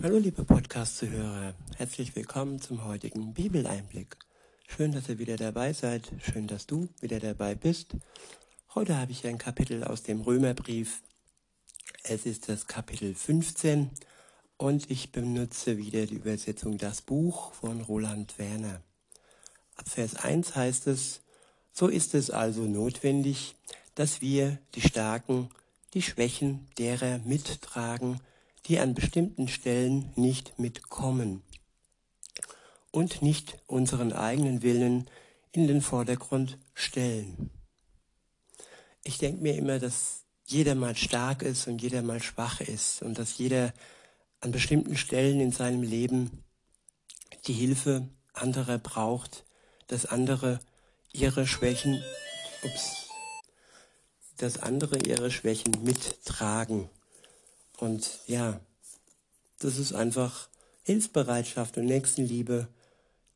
[0.00, 4.16] Hallo liebe Podcast-Zuhörer, herzlich willkommen zum heutigen Bibeleinblick.
[4.68, 7.96] Schön, dass ihr wieder dabei seid, schön, dass du wieder dabei bist.
[8.76, 11.02] Heute habe ich ein Kapitel aus dem Römerbrief.
[12.04, 13.90] Es ist das Kapitel 15
[14.56, 18.80] und ich benutze wieder die Übersetzung Das Buch von Roland Werner.
[19.74, 21.22] Ab Vers 1 heißt es,
[21.72, 23.56] so ist es also notwendig,
[23.96, 25.50] dass wir die Starken,
[25.92, 28.20] die Schwächen derer mittragen,
[28.68, 31.42] die an bestimmten Stellen nicht mitkommen
[32.90, 35.08] und nicht unseren eigenen Willen
[35.52, 37.50] in den Vordergrund stellen.
[39.02, 43.18] Ich denke mir immer, dass jeder mal stark ist und jeder mal schwach ist und
[43.18, 43.72] dass jeder
[44.40, 46.44] an bestimmten Stellen in seinem Leben
[47.46, 49.44] die Hilfe anderer braucht,
[49.86, 50.60] dass andere
[51.12, 52.02] ihre Schwächen,
[52.62, 53.08] ups,
[54.36, 56.90] dass andere ihre Schwächen mittragen
[57.78, 58.60] und ja,
[59.58, 60.48] das ist einfach
[60.82, 62.68] Hilfsbereitschaft und Nächstenliebe,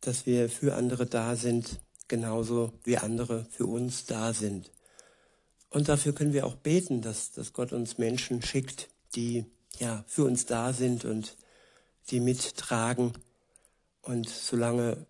[0.00, 4.70] dass wir für andere da sind, genauso wie andere für uns da sind.
[5.70, 9.47] Und dafür können wir auch beten, dass, dass Gott uns Menschen schickt, die
[9.78, 11.36] ja für uns da sind und
[12.11, 13.12] die mittragen.
[14.03, 15.06] Und solange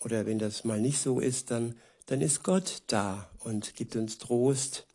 [0.00, 1.74] oder wenn das mal nicht so ist, dann,
[2.06, 4.86] dann ist Gott da und gibt uns Trost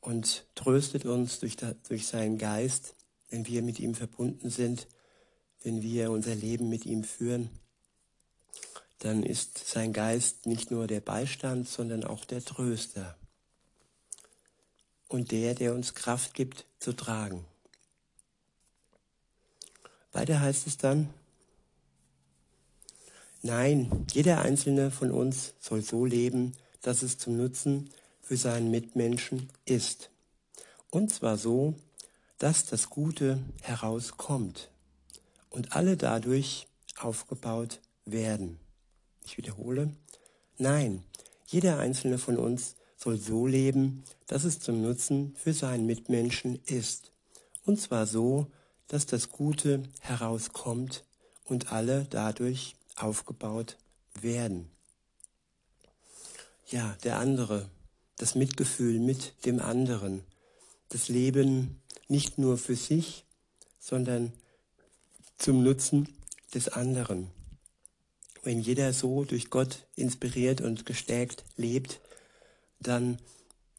[0.00, 1.56] und tröstet uns durch,
[1.88, 2.94] durch seinen Geist,
[3.34, 4.86] wenn wir mit ihm verbunden sind,
[5.64, 7.50] wenn wir unser Leben mit ihm führen.
[9.00, 13.18] Dann ist sein Geist nicht nur der Beistand, sondern auch der Tröster
[15.08, 17.44] und der, der uns Kraft gibt zu tragen.
[20.12, 21.12] Weiter heißt es dann,
[23.42, 27.90] nein, jeder einzelne von uns soll so leben, dass es zum Nutzen
[28.22, 30.10] für seinen Mitmenschen ist.
[30.90, 31.74] Und zwar so,
[32.44, 34.70] dass das Gute herauskommt
[35.48, 36.66] und alle dadurch
[37.00, 38.60] aufgebaut werden.
[39.24, 39.96] Ich wiederhole,
[40.58, 41.02] nein,
[41.46, 47.12] jeder einzelne von uns soll so leben, dass es zum Nutzen für seinen Mitmenschen ist.
[47.64, 48.48] Und zwar so,
[48.88, 51.02] dass das Gute herauskommt
[51.44, 53.78] und alle dadurch aufgebaut
[54.20, 54.70] werden.
[56.66, 57.70] Ja, der andere,
[58.18, 60.24] das Mitgefühl mit dem anderen,
[60.90, 61.80] das Leben
[62.14, 63.24] nicht nur für sich,
[63.80, 64.32] sondern
[65.36, 66.08] zum Nutzen
[66.54, 67.28] des anderen.
[68.44, 71.98] Wenn jeder so durch Gott inspiriert und gestärkt lebt,
[72.78, 73.18] dann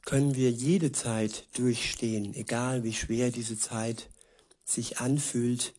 [0.03, 4.09] können wir jede Zeit durchstehen, egal wie schwer diese Zeit
[4.65, 5.73] sich anfühlt.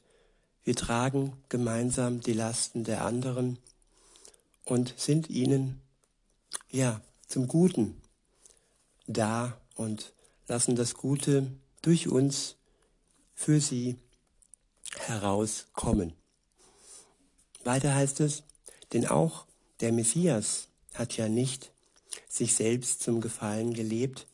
[0.65, 3.59] Wir tragen gemeinsam die Lasten der anderen
[4.65, 5.83] und sind ihnen,
[6.71, 8.01] ja, zum Guten
[9.07, 10.15] da und
[10.49, 11.51] lassen das Gute
[11.87, 12.57] durch uns
[13.33, 13.95] für sie
[14.99, 16.15] herauskommen.
[17.63, 18.43] Weiter heißt es,
[18.93, 19.47] denn auch
[19.79, 21.71] der Messias hat ja nicht
[22.29, 24.27] sich selbst zum Gefallen gelebt,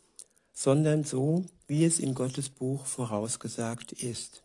[0.55, 4.43] sondern so, wie es in Gottes Buch vorausgesagt ist.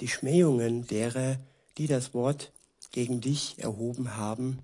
[0.00, 1.38] Die Schmähungen derer,
[1.76, 2.50] die das Wort
[2.92, 4.58] gegen dich erhoben haben,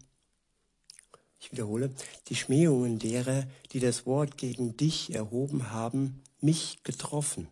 [1.38, 1.91] ich wiederhole,
[2.28, 7.48] die Schmähungen derer, die das Wort gegen dich erhoben haben, mich getroffen.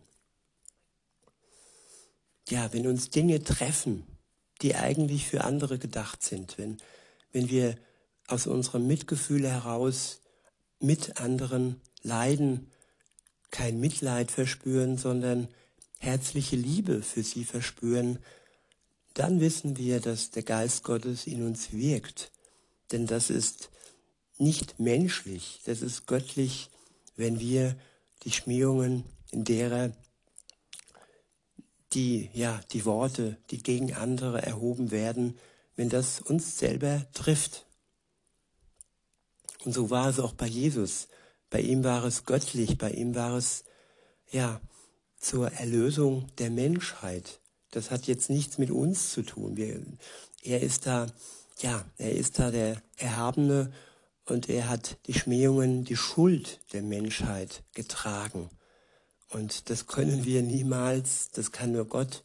[2.49, 4.07] Ja, wenn uns Dinge treffen,
[4.61, 6.77] die eigentlich für andere gedacht sind, wenn,
[7.31, 7.77] wenn wir
[8.27, 10.21] aus unserem Mitgefühl heraus
[10.79, 12.71] mit anderen leiden,
[13.51, 15.47] kein Mitleid verspüren, sondern
[15.99, 18.19] herzliche Liebe für sie verspüren,
[19.13, 22.31] dann wissen wir, dass der Geist Gottes in uns wirkt.
[22.91, 23.69] Denn das ist
[24.37, 26.69] nicht menschlich, das ist göttlich,
[27.15, 27.75] wenn wir
[28.25, 29.91] die Schmähungen, in derer
[31.93, 35.37] die, ja, die Worte, die gegen andere erhoben werden,
[35.75, 37.65] wenn das uns selber trifft.
[39.63, 41.07] Und so war es auch bei Jesus.
[41.49, 43.63] Bei ihm war es göttlich, bei ihm war es,
[44.31, 44.59] ja,
[45.17, 47.39] zur Erlösung der Menschheit.
[47.71, 49.57] Das hat jetzt nichts mit uns zu tun.
[49.57, 49.81] Wir,
[50.43, 51.07] er ist da,
[51.59, 53.71] ja, er ist da der Erhabene
[54.25, 58.49] und er hat die Schmähungen, die Schuld der Menschheit getragen.
[59.29, 62.23] Und das können wir niemals, das kann nur Gott,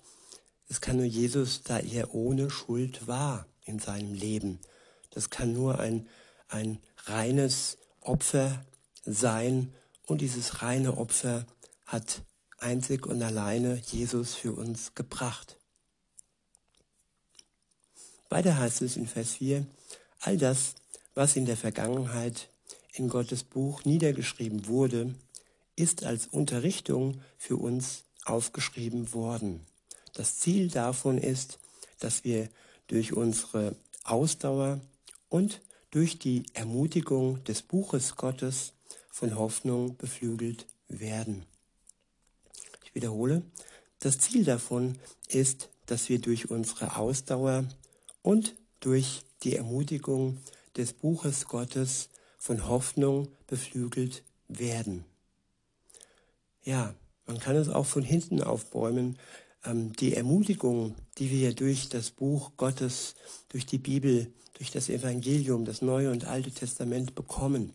[0.69, 4.61] das kann nur Jesus, da er ohne Schuld war in seinem Leben.
[5.11, 6.09] Das kann nur ein
[6.51, 8.65] ein reines Opfer
[9.05, 9.73] sein
[10.07, 11.47] und dieses reine Opfer
[11.87, 12.23] hat
[12.59, 15.57] einzig und alleine Jesus für uns gebracht.
[18.29, 19.67] Weiter heißt es in Vers 4,
[20.21, 20.75] all das,
[21.21, 22.49] was in der Vergangenheit
[22.95, 25.15] in Gottes Buch niedergeschrieben wurde,
[25.77, 29.67] ist als Unterrichtung für uns aufgeschrieben worden,
[30.15, 31.59] Das Ziel davon ist,
[31.99, 32.49] dass wir
[32.87, 34.81] durch unsere Ausdauer
[35.29, 38.73] und durch die Ermutigung des Buches Gottes
[39.11, 41.45] von Hoffnung beflügelt werden.
[42.83, 43.43] Ich wiederhole,
[43.99, 44.97] das Ziel davon
[45.29, 47.67] ist, dass wir durch unsere Ausdauer
[48.23, 50.39] und durch die Ermutigung
[50.77, 52.09] des Buches Gottes
[52.39, 55.05] von Hoffnung beflügelt werden.
[56.63, 56.95] Ja,
[57.27, 59.19] man kann es auch von hinten aufbäumen.
[59.65, 63.15] Ähm, die Ermutigung, die wir durch das Buch Gottes,
[63.49, 67.73] durch die Bibel, durch das Evangelium, das Neue und Alte Testament bekommen,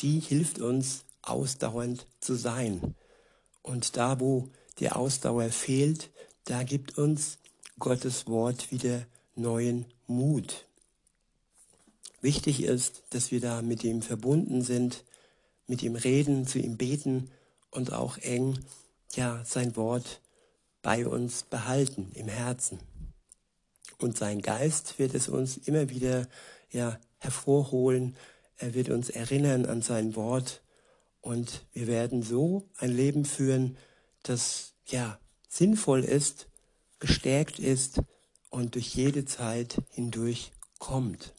[0.00, 2.94] die hilft uns ausdauernd zu sein.
[3.62, 4.48] Und da, wo
[4.78, 6.10] die Ausdauer fehlt,
[6.44, 7.38] da gibt uns
[7.78, 10.67] Gottes Wort wieder neuen Mut.
[12.20, 15.04] Wichtig ist, dass wir da mit ihm verbunden sind,
[15.66, 17.30] mit ihm reden, zu ihm beten
[17.70, 18.58] und auch eng
[19.14, 20.20] ja sein Wort
[20.82, 22.80] bei uns behalten im Herzen.
[23.98, 26.28] Und sein Geist wird es uns immer wieder
[26.70, 28.16] ja hervorholen.
[28.56, 30.62] Er wird uns erinnern an sein Wort
[31.20, 33.76] und wir werden so ein Leben führen,
[34.22, 35.18] das ja
[35.48, 36.48] sinnvoll ist,
[36.98, 38.00] gestärkt ist
[38.50, 41.34] und durch jede Zeit hindurch kommt.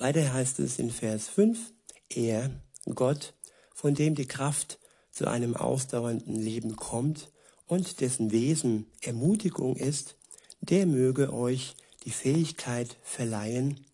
[0.00, 1.74] Weiter heißt es in Vers 5,
[2.08, 2.50] er,
[2.94, 3.34] Gott,
[3.74, 4.78] von dem die Kraft
[5.10, 7.30] zu einem ausdauernden Leben kommt
[7.66, 10.16] und dessen Wesen Ermutigung ist,
[10.62, 13.84] der möge euch die Fähigkeit verleihen,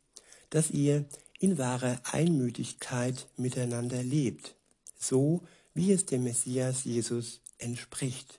[0.51, 1.07] dass ihr
[1.41, 4.55] in wahrer Einmütigkeit miteinander lebt,
[4.97, 5.43] so
[5.75, 8.39] wie es dem Messias Jesus entspricht.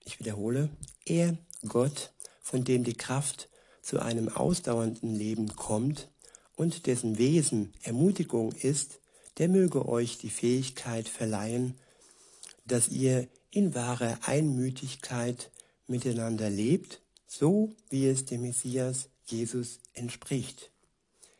[0.00, 0.70] Ich wiederhole,
[1.06, 1.38] er,
[1.68, 2.12] Gott,
[2.42, 3.48] von dem die Kraft
[3.84, 6.08] zu einem ausdauernden Leben kommt
[6.56, 8.98] und dessen Wesen Ermutigung ist,
[9.38, 11.74] der möge euch die Fähigkeit verleihen,
[12.64, 15.50] dass ihr in wahrer Einmütigkeit
[15.86, 20.70] miteinander lebt, so wie es dem Messias Jesus entspricht.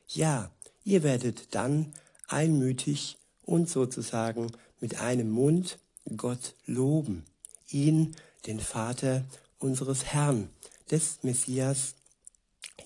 [0.09, 0.51] Ja,
[0.85, 1.95] ihr werdet dann
[2.29, 5.79] einmütig und sozusagen mit einem Mund
[6.17, 7.25] Gott loben,
[7.71, 8.15] ihn,
[8.47, 9.25] den Vater
[9.59, 10.51] unseres Herrn,
[10.91, 11.95] des Messias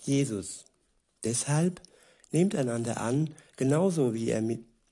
[0.02, 0.64] Jesus.
[1.24, 1.80] Deshalb
[2.30, 4.42] nehmt einander an, genauso wie er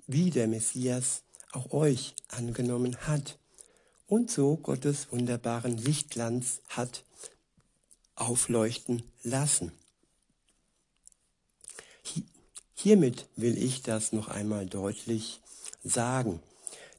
[0.07, 1.23] wie der Messias
[1.53, 3.39] auch euch angenommen hat
[4.07, 7.05] und so Gottes wunderbaren Lichtglanz hat
[8.15, 9.73] aufleuchten lassen.
[12.75, 15.41] Hiermit will ich das noch einmal deutlich
[15.83, 16.41] sagen.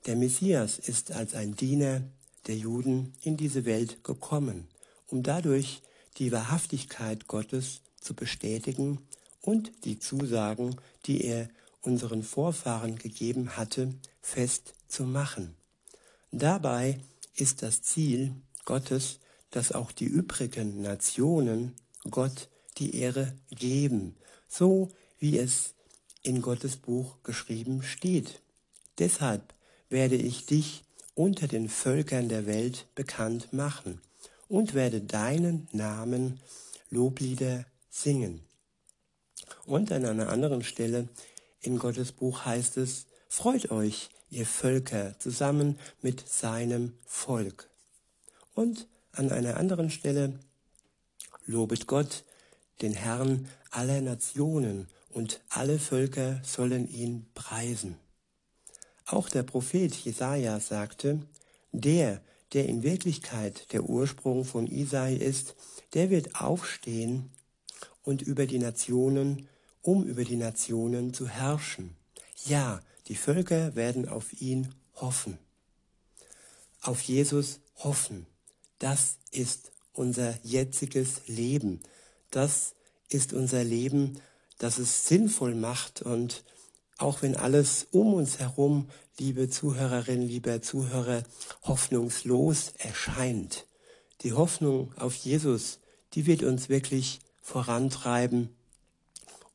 [0.05, 2.01] Der Messias ist als ein Diener
[2.47, 4.67] der Juden in diese Welt gekommen,
[5.07, 5.81] um dadurch
[6.17, 9.00] die Wahrhaftigkeit Gottes zu bestätigen
[9.42, 11.50] und die Zusagen, die er
[11.81, 15.56] unseren Vorfahren gegeben hatte, festzumachen.
[16.31, 17.00] Dabei
[17.36, 18.33] ist das Ziel
[18.63, 19.19] Gottes,
[19.51, 21.75] dass auch die übrigen Nationen
[22.09, 24.15] Gott die Ehre geben,
[24.48, 24.89] so
[25.19, 25.74] wie es
[26.24, 28.42] in Gottes Buch geschrieben steht.
[29.00, 29.54] Deshalb
[29.89, 30.83] werde ich dich
[31.13, 34.00] unter den Völkern der Welt bekannt machen
[34.48, 36.39] und werde deinen Namen
[36.89, 37.65] Loblieder
[37.97, 38.41] singen.
[39.65, 41.09] Und an einer anderen Stelle
[41.61, 47.69] in Gottes Buch heißt es, freut euch, ihr Völker, zusammen mit seinem Volk.
[48.53, 50.39] Und an einer anderen Stelle,
[51.45, 52.23] lobet Gott,
[52.81, 57.97] den Herrn aller Nationen, und alle Völker sollen ihn preisen.
[59.07, 61.21] Auch der Prophet Jesaja sagte,
[61.71, 62.21] der,
[62.54, 65.56] der in Wirklichkeit der Ursprung von Isai ist,
[65.95, 67.31] der wird aufstehen
[68.07, 69.47] und über die Nationen
[69.87, 71.95] um über die Nationen zu herrschen.
[72.45, 75.37] Ja, die Völker werden auf ihn hoffen.
[76.81, 78.26] Auf Jesus hoffen.
[78.80, 81.80] Das ist unser jetziges Leben.
[82.31, 82.76] Das
[83.07, 84.19] ist unser Leben,
[84.57, 86.44] das es sinnvoll macht und
[86.97, 91.23] auch wenn alles um uns herum, liebe Zuhörerinnen, lieber Zuhörer,
[91.64, 93.68] hoffnungslos erscheint.
[94.21, 95.80] Die Hoffnung auf Jesus,
[96.14, 98.49] die wird uns wirklich vorantreiben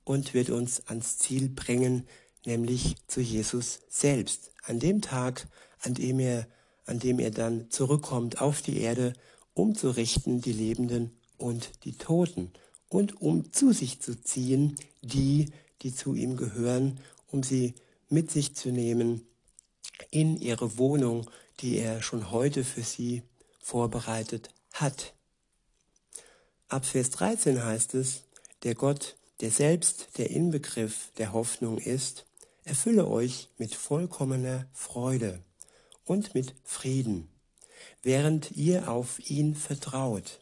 [0.02, 2.08] und wird uns ans Ziel bringen,
[2.46, 4.50] nämlich zu Jesus selbst.
[4.64, 5.46] An dem Tag,
[5.82, 6.46] an dem er,
[6.86, 9.12] an dem er dann zurückkommt auf die Erde,
[9.52, 12.50] um zu richten die Lebenden und die Toten
[12.88, 16.98] und um zu sich zu ziehen, die, die zu ihm gehören,
[17.30, 17.74] um sie
[18.08, 19.26] mit sich zu nehmen
[20.10, 21.30] in ihre Wohnung,
[21.60, 23.22] die er schon heute für sie
[23.60, 25.12] vorbereitet hat.
[26.72, 28.22] Ab Vers 13 heißt es,
[28.62, 32.24] der Gott, der selbst der Inbegriff der Hoffnung ist,
[32.64, 35.44] erfülle euch mit vollkommener Freude
[36.06, 37.28] und mit Frieden,
[38.02, 40.40] während ihr auf ihn vertraut.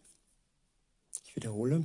[1.24, 1.84] Ich wiederhole.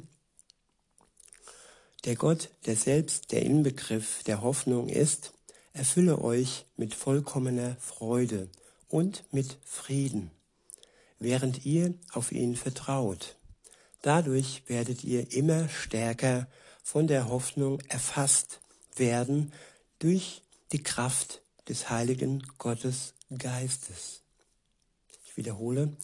[2.04, 5.34] Der Gott, der selbst der Inbegriff der Hoffnung ist,
[5.74, 8.48] erfülle euch mit vollkommener Freude
[8.90, 10.30] und mit Frieden,
[11.18, 13.35] während ihr auf ihn vertraut.
[14.06, 16.48] Dadurch werdet ihr immer stärker
[16.84, 18.62] von der Hoffnung erfasst
[18.96, 19.52] werden
[19.98, 24.22] durch die Kraft des heiligen Gottes Geistes.
[25.26, 25.98] Ich wiederhole,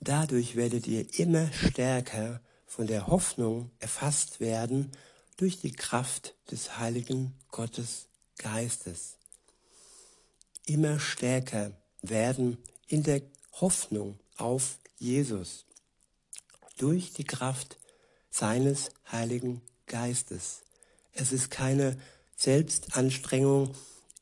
[0.00, 4.92] dadurch werdet ihr immer stärker von der Hoffnung erfasst werden
[5.38, 9.16] durch die Kraft des heiligen Gottes Geistes.
[10.66, 11.72] Immer stärker
[12.02, 13.22] werden in der
[13.52, 15.64] Hoffnung auf Jesus
[16.76, 17.78] durch die Kraft
[18.30, 20.62] seines heiligen Geistes.
[21.12, 21.96] Es ist keine
[22.36, 23.74] Selbstanstrengung,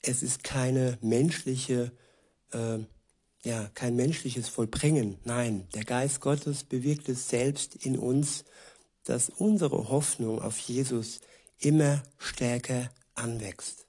[0.03, 1.93] es ist keine menschliche,
[2.53, 2.79] äh,
[3.43, 5.19] ja, kein menschliches Vollbringen.
[5.25, 8.45] Nein, der Geist Gottes bewirkt es selbst in uns,
[9.05, 11.21] dass unsere Hoffnung auf Jesus
[11.59, 13.87] immer stärker anwächst.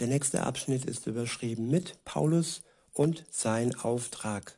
[0.00, 4.56] Der nächste Abschnitt ist überschrieben mit Paulus und sein Auftrag.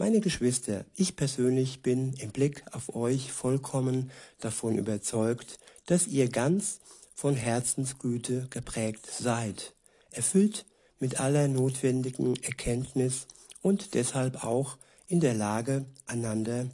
[0.00, 6.78] Meine Geschwister, ich persönlich bin im Blick auf euch vollkommen davon überzeugt, dass ihr ganz
[7.16, 9.74] von Herzensgüte geprägt seid,
[10.12, 10.66] erfüllt
[11.00, 13.26] mit aller notwendigen Erkenntnis
[13.60, 14.78] und deshalb auch
[15.08, 16.68] in der Lage, einander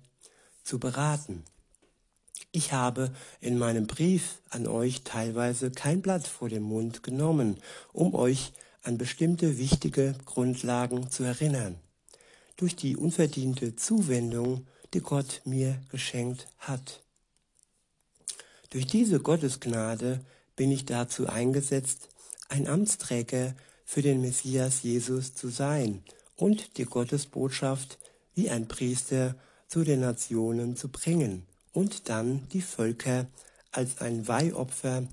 [0.63, 1.45] zu beraten.
[2.53, 7.57] Ich habe in meinem Brief an euch teilweise kein Blatt vor den Mund genommen,
[7.95, 8.53] um euch
[8.83, 11.81] an bestimmte wichtige Grundlagen zu erinnern.
[12.57, 17.03] Durch die unverdiente Zuwendung, die Gott mir geschenkt hat.
[18.71, 20.25] Durch diese Gottesgnade
[20.57, 22.09] bin ich dazu eingesetzt,
[22.49, 26.03] ein Amtsträger für den Messias Jesus zu sein
[26.37, 27.99] und die Gottesbotschaft
[28.35, 29.37] wie ein Priester
[29.69, 33.27] zu den Nationen zu bringen und dann die Völker
[33.73, 35.07] als ein Weihopfer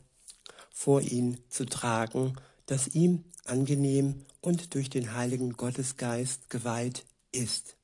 [0.71, 7.75] vor ihn zu tragen, das ihm angenehm und durch den heiligen Gottesgeist geweiht ist.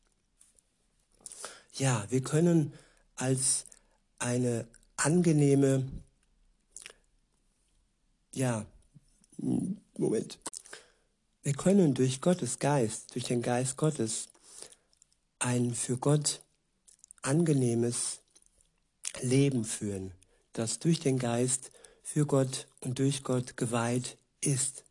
[1.73, 2.73] Ja, wir können
[3.15, 3.65] als
[4.19, 5.87] eine angenehme,
[8.33, 8.65] ja,
[9.37, 10.39] Moment.
[11.43, 14.27] Wir können durch Gottes Geist, durch den Geist Gottes,
[15.39, 16.41] ein für Gott
[17.21, 18.19] angenehmes
[19.21, 20.11] Leben führen,
[20.53, 21.71] das durch den Geist
[22.03, 24.83] für Gott und durch Gott geweiht ist.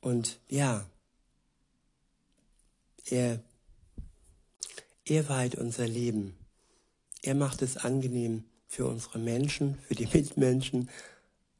[0.00, 0.86] Und ja,
[3.06, 3.42] er,
[5.04, 6.36] er weiht unser Leben.
[7.22, 10.88] Er macht es angenehm für unsere Menschen, für die Mitmenschen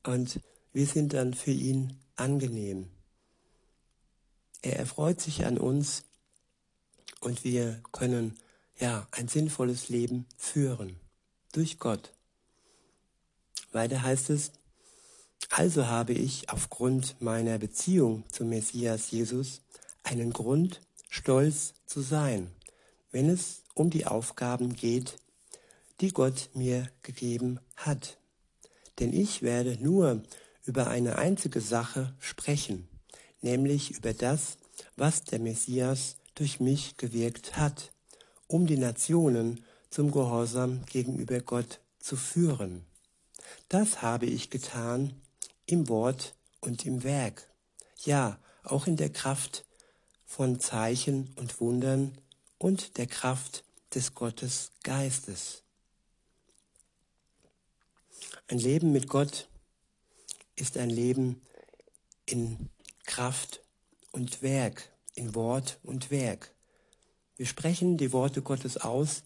[0.04, 0.40] und
[0.72, 2.88] wir sind dann für ihn angenehm.
[4.62, 6.04] Er erfreut sich an uns
[7.20, 8.38] und wir können
[8.78, 10.96] ja ein sinnvolles Leben führen
[11.52, 12.12] durch Gott.
[13.72, 14.52] Weiter heißt es,
[15.50, 19.60] also habe ich aufgrund meiner Beziehung zum Messias Jesus
[20.02, 20.80] einen Grund,
[21.12, 22.50] stolz zu sein,
[23.10, 25.18] wenn es um die Aufgaben geht,
[26.00, 28.16] die Gott mir gegeben hat.
[28.98, 30.22] Denn ich werde nur
[30.64, 32.88] über eine einzige Sache sprechen,
[33.42, 34.56] nämlich über das,
[34.96, 37.92] was der Messias durch mich gewirkt hat,
[38.46, 42.86] um die Nationen zum Gehorsam gegenüber Gott zu führen.
[43.68, 45.20] Das habe ich getan
[45.66, 47.50] im Wort und im Werk,
[48.02, 49.66] ja auch in der Kraft
[50.34, 52.16] von Zeichen und Wundern
[52.56, 55.62] und der Kraft des Gottes Geistes.
[58.48, 59.50] Ein Leben mit Gott
[60.56, 61.42] ist ein Leben
[62.24, 62.70] in
[63.04, 63.60] Kraft
[64.10, 66.54] und Werk, in Wort und Werk.
[67.36, 69.24] Wir sprechen die Worte Gottes aus,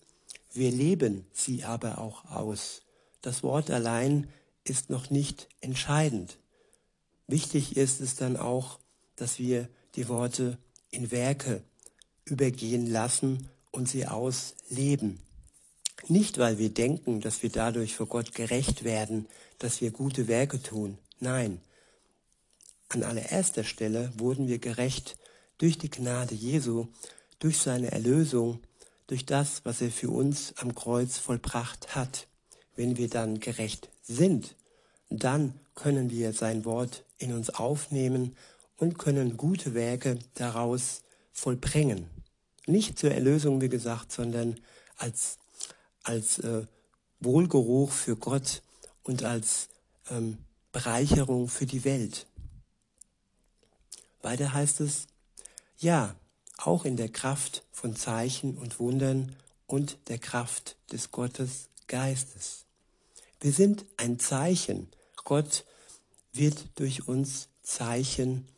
[0.53, 2.83] wir leben sie aber auch aus.
[3.23, 4.29] Das Wort allein
[4.65, 6.41] ist noch nicht entscheidend.
[7.29, 8.81] Wichtig ist es dann auch,
[9.15, 10.59] dass wir die Worte
[10.91, 11.63] in Werke
[12.25, 15.21] übergehen lassen und sie ausleben.
[16.09, 19.27] Nicht, weil wir denken, dass wir dadurch vor Gott gerecht werden,
[19.59, 20.99] dass wir gute Werke tun.
[21.21, 21.61] Nein,
[22.89, 25.17] an allererster Stelle wurden wir gerecht
[25.59, 26.87] durch die Gnade Jesu,
[27.39, 28.61] durch seine Erlösung,
[29.07, 32.29] durch das, was er für uns am Kreuz vollbracht hat.
[32.77, 34.55] Wenn wir dann gerecht sind,
[35.09, 38.37] dann können wir sein Wort in uns aufnehmen
[38.77, 41.03] und können gute Werke daraus
[41.33, 42.09] vollbringen.
[42.67, 44.61] Nicht zur Erlösung, wie gesagt, sondern
[44.97, 45.39] als,
[46.03, 46.67] als äh,
[47.21, 48.63] Wohlgeruch für Gott
[49.03, 49.69] und als
[50.11, 50.39] ähm,
[50.73, 52.27] Bereicherung für die Welt.
[54.23, 55.07] Weiter heißt es,
[55.79, 56.17] Ja,
[56.59, 62.65] auch in der Kraft von Zeichen und Wundern und der Kraft des Gottes Geistes.
[63.41, 64.89] Wir sind ein Zeichen.
[65.25, 65.65] Gott
[66.33, 68.49] wird durch uns Zeichen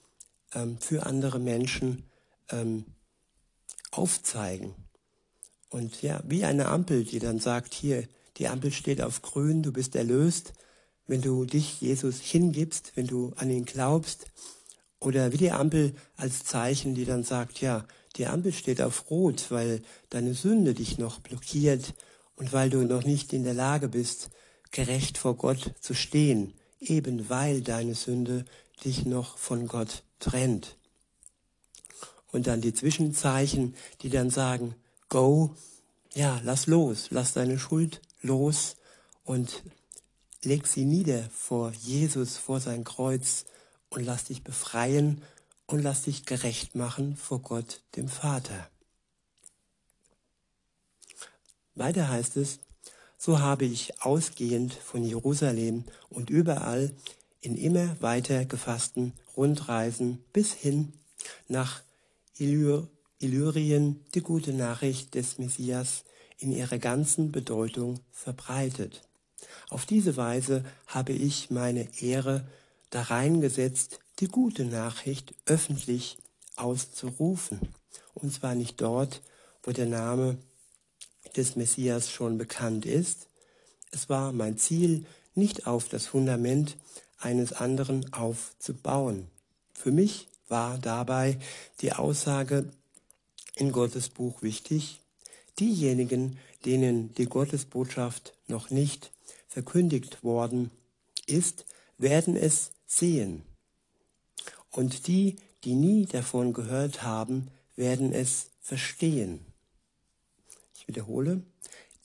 [0.54, 2.04] ähm, für andere Menschen
[2.50, 2.84] ähm,
[3.90, 4.74] aufzeigen.
[5.68, 9.72] Und ja, wie eine Ampel, die dann sagt, hier, die Ampel steht auf grün, du
[9.72, 10.54] bist erlöst,
[11.06, 14.26] wenn du dich Jesus hingibst, wenn du an ihn glaubst.
[15.00, 17.86] Oder wie die Ampel als Zeichen, die dann sagt, ja,
[18.16, 21.94] die Ampel steht auf rot, weil deine Sünde dich noch blockiert
[22.36, 24.30] und weil du noch nicht in der Lage bist,
[24.70, 28.44] gerecht vor Gott zu stehen, eben weil deine Sünde
[28.84, 30.76] dich noch von Gott trennt.
[32.30, 34.74] Und dann die Zwischenzeichen, die dann sagen,
[35.08, 35.54] go,
[36.14, 38.76] ja, lass los, lass deine Schuld los
[39.24, 39.62] und
[40.42, 43.44] leg sie nieder vor Jesus, vor sein Kreuz
[43.90, 45.22] und lass dich befreien
[45.66, 48.68] und lass dich gerecht machen vor Gott, dem Vater.
[51.74, 52.58] Weiter heißt es,
[53.16, 56.94] so habe ich ausgehend von Jerusalem und überall
[57.40, 60.92] in immer weiter gefassten Rundreisen bis hin
[61.48, 61.82] nach
[62.36, 62.88] Illyr
[63.20, 66.04] Illyrien die gute Nachricht des Messias
[66.38, 69.02] in ihrer ganzen Bedeutung verbreitet.
[69.70, 72.46] Auf diese Weise habe ich meine Ehre
[72.90, 76.18] darein gesetzt, die gute Nachricht öffentlich
[76.56, 77.60] auszurufen.
[78.14, 79.20] Und zwar nicht dort,
[79.62, 80.38] wo der Name
[81.36, 83.26] des Messias schon bekannt ist.
[83.90, 86.76] Es war mein Ziel, nicht auf das Fundament
[87.18, 89.28] eines anderen aufzubauen.
[89.74, 91.38] Für mich war dabei
[91.80, 92.70] die Aussage
[93.56, 95.00] in Gottes Buch wichtig,
[95.58, 99.10] diejenigen, denen die Gottesbotschaft noch nicht
[99.48, 100.70] verkündigt worden
[101.26, 101.66] ist,
[101.98, 103.42] werden es sehen.
[104.70, 109.44] Und die, die nie davon gehört haben, werden es verstehen.
[110.74, 111.42] Ich wiederhole,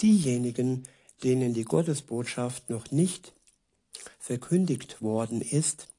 [0.01, 0.83] diejenigen,
[1.23, 3.33] denen die Gottesbotschaft noch nicht
[4.23, 5.89] verkündigt worden ist,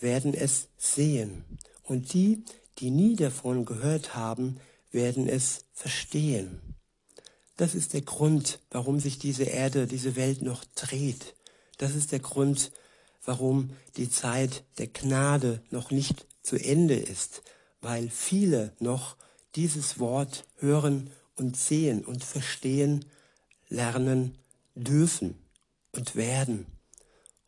[0.00, 1.44] werden es sehen.
[1.82, 2.44] Und die,
[2.76, 6.60] die nie davon gehört haben, werden es verstehen.
[7.56, 11.34] Das ist der Grund, warum sich diese Erde, diese Welt noch dreht.
[11.78, 12.70] Das ist der Grund,
[13.24, 17.42] warum die Zeit der Gnade noch nicht zu Ende ist,
[17.80, 19.16] weil viele noch
[19.54, 23.06] dieses Wort hören und sehen und verstehen,
[23.70, 24.36] lernen
[24.74, 25.38] dürfen
[25.92, 26.66] und werden.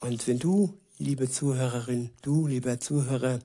[0.02, 3.38] Und wenn du, liebe Zuhörerin, du, lieber Zuhörer,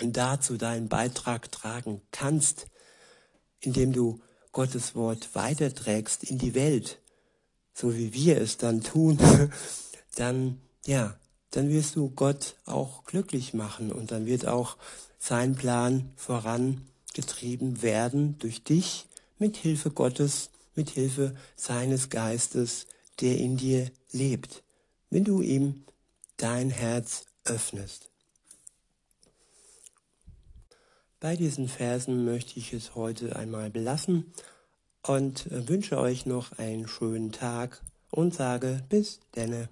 [0.00, 2.66] dazu deinen Beitrag tragen kannst,
[3.60, 6.98] indem du Gottes Wort weiterträgst in die Welt,
[7.74, 9.18] so wie wir es dann tun,
[10.16, 11.16] dann, ja,
[11.52, 14.78] dann wirst du Gott auch glücklich machen und dann wird auch
[15.20, 19.06] sein Plan vorangetrieben werden durch dich
[19.38, 22.88] mit Hilfe Gottes, mit Hilfe seines Geistes,
[23.20, 24.64] der in dir lebt,
[25.10, 25.84] wenn du ihm
[26.36, 28.10] dein Herz öffnest.
[31.20, 34.32] Bei diesen Versen möchte ich es heute einmal belassen
[35.02, 39.68] und wünsche euch noch einen schönen Tag und sage bis denne.